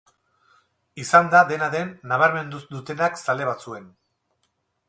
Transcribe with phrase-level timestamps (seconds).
[1.03, 3.89] Izan da, dena den, nabarmendu dutenak zale batzuen.